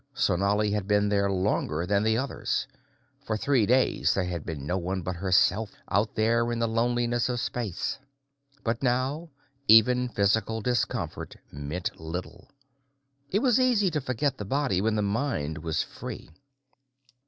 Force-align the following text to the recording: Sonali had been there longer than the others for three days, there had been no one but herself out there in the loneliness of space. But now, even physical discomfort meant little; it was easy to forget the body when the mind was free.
Sonali 0.15 0.71
had 0.71 0.87
been 0.87 1.09
there 1.09 1.29
longer 1.31 1.85
than 1.85 2.01
the 2.01 2.17
others 2.17 2.65
for 3.23 3.37
three 3.37 3.67
days, 3.67 4.15
there 4.15 4.23
had 4.23 4.43
been 4.43 4.65
no 4.65 4.75
one 4.75 5.03
but 5.03 5.15
herself 5.17 5.73
out 5.91 6.15
there 6.15 6.51
in 6.51 6.57
the 6.57 6.67
loneliness 6.67 7.29
of 7.29 7.39
space. 7.39 7.99
But 8.63 8.81
now, 8.81 9.29
even 9.67 10.09
physical 10.09 10.59
discomfort 10.59 11.35
meant 11.51 11.99
little; 12.01 12.49
it 13.29 13.43
was 13.43 13.59
easy 13.59 13.91
to 13.91 14.01
forget 14.01 14.39
the 14.39 14.43
body 14.45 14.81
when 14.81 14.95
the 14.95 15.03
mind 15.03 15.59
was 15.59 15.83
free. 15.83 16.31